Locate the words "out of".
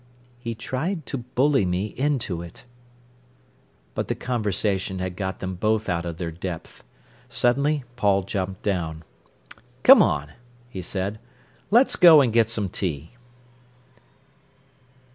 5.89-6.17